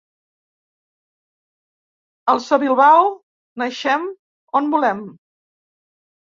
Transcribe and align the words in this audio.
Els 2.33 2.47
de 2.53 2.59
Bilbao 2.63 3.05
naixem 3.63 4.09
on 4.61 4.73
volem. 4.73 5.05